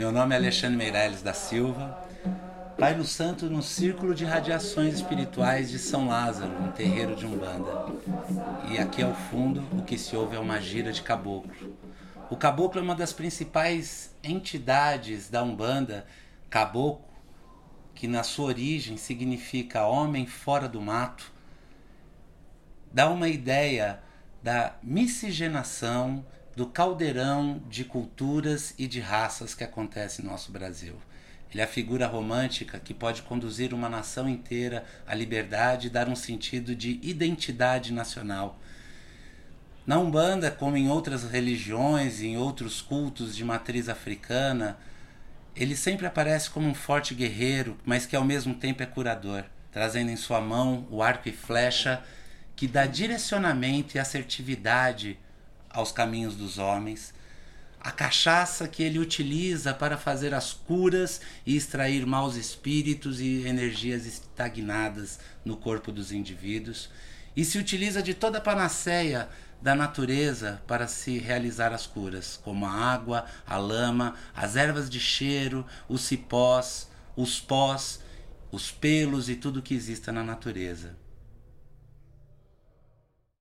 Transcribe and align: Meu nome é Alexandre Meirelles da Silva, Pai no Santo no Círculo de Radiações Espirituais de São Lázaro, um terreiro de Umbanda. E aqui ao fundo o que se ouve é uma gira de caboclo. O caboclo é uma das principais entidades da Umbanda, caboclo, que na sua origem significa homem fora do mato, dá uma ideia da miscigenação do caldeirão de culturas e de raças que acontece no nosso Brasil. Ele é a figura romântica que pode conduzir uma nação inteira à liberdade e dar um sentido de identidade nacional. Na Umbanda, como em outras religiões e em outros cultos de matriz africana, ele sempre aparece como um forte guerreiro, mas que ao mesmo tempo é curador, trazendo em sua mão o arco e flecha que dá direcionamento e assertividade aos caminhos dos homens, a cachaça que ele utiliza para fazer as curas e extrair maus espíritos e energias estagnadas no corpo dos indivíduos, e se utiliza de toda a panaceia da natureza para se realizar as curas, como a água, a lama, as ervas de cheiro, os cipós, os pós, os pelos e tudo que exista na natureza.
Meu 0.00 0.10
nome 0.10 0.34
é 0.34 0.38
Alexandre 0.38 0.78
Meirelles 0.78 1.20
da 1.20 1.34
Silva, 1.34 2.08
Pai 2.78 2.94
no 2.94 3.04
Santo 3.04 3.50
no 3.50 3.62
Círculo 3.62 4.14
de 4.14 4.24
Radiações 4.24 4.94
Espirituais 4.94 5.70
de 5.70 5.78
São 5.78 6.08
Lázaro, 6.08 6.50
um 6.58 6.72
terreiro 6.72 7.14
de 7.14 7.26
Umbanda. 7.26 7.84
E 8.70 8.78
aqui 8.78 9.02
ao 9.02 9.12
fundo 9.12 9.62
o 9.78 9.82
que 9.82 9.98
se 9.98 10.16
ouve 10.16 10.36
é 10.36 10.38
uma 10.38 10.58
gira 10.58 10.90
de 10.90 11.02
caboclo. 11.02 11.76
O 12.30 12.36
caboclo 12.38 12.80
é 12.80 12.82
uma 12.82 12.94
das 12.94 13.12
principais 13.12 14.16
entidades 14.24 15.28
da 15.28 15.42
Umbanda, 15.42 16.06
caboclo, 16.48 17.04
que 17.94 18.08
na 18.08 18.22
sua 18.22 18.46
origem 18.46 18.96
significa 18.96 19.86
homem 19.86 20.24
fora 20.26 20.66
do 20.66 20.80
mato, 20.80 21.30
dá 22.90 23.10
uma 23.10 23.28
ideia 23.28 24.00
da 24.42 24.76
miscigenação 24.82 26.24
do 26.56 26.66
caldeirão 26.66 27.62
de 27.68 27.84
culturas 27.84 28.74
e 28.78 28.86
de 28.86 29.00
raças 29.00 29.54
que 29.54 29.64
acontece 29.64 30.22
no 30.22 30.30
nosso 30.30 30.50
Brasil. 30.50 30.96
Ele 31.50 31.60
é 31.60 31.64
a 31.64 31.68
figura 31.68 32.06
romântica 32.06 32.78
que 32.78 32.94
pode 32.94 33.22
conduzir 33.22 33.74
uma 33.74 33.88
nação 33.88 34.28
inteira 34.28 34.84
à 35.06 35.14
liberdade 35.14 35.88
e 35.88 35.90
dar 35.90 36.08
um 36.08 36.14
sentido 36.14 36.74
de 36.76 37.00
identidade 37.02 37.92
nacional. 37.92 38.58
Na 39.84 39.98
Umbanda, 39.98 40.50
como 40.50 40.76
em 40.76 40.88
outras 40.88 41.24
religiões 41.24 42.20
e 42.20 42.28
em 42.28 42.36
outros 42.36 42.80
cultos 42.80 43.34
de 43.34 43.44
matriz 43.44 43.88
africana, 43.88 44.78
ele 45.56 45.74
sempre 45.74 46.06
aparece 46.06 46.48
como 46.48 46.68
um 46.68 46.74
forte 46.74 47.14
guerreiro, 47.14 47.76
mas 47.84 48.06
que 48.06 48.14
ao 48.14 48.24
mesmo 48.24 48.54
tempo 48.54 48.82
é 48.82 48.86
curador, 48.86 49.44
trazendo 49.72 50.10
em 50.10 50.16
sua 50.16 50.40
mão 50.40 50.86
o 50.90 51.02
arco 51.02 51.28
e 51.28 51.32
flecha 51.32 52.02
que 52.54 52.68
dá 52.68 52.86
direcionamento 52.86 53.96
e 53.96 53.98
assertividade 53.98 55.18
aos 55.70 55.92
caminhos 55.92 56.34
dos 56.34 56.58
homens, 56.58 57.14
a 57.80 57.90
cachaça 57.90 58.68
que 58.68 58.82
ele 58.82 58.98
utiliza 58.98 59.72
para 59.72 59.96
fazer 59.96 60.34
as 60.34 60.52
curas 60.52 61.20
e 61.46 61.56
extrair 61.56 62.04
maus 62.04 62.36
espíritos 62.36 63.20
e 63.20 63.46
energias 63.46 64.04
estagnadas 64.04 65.18
no 65.44 65.56
corpo 65.56 65.90
dos 65.90 66.12
indivíduos, 66.12 66.90
e 67.34 67.44
se 67.44 67.58
utiliza 67.58 68.02
de 68.02 68.12
toda 68.12 68.38
a 68.38 68.40
panaceia 68.40 69.28
da 69.62 69.74
natureza 69.74 70.62
para 70.66 70.86
se 70.86 71.18
realizar 71.18 71.72
as 71.72 71.86
curas, 71.86 72.38
como 72.42 72.66
a 72.66 72.70
água, 72.70 73.24
a 73.46 73.56
lama, 73.56 74.14
as 74.34 74.56
ervas 74.56 74.90
de 74.90 75.00
cheiro, 75.00 75.66
os 75.88 76.02
cipós, 76.02 76.88
os 77.16 77.40
pós, 77.40 78.00
os 78.50 78.70
pelos 78.70 79.28
e 79.28 79.36
tudo 79.36 79.62
que 79.62 79.74
exista 79.74 80.10
na 80.10 80.24
natureza. 80.24 80.96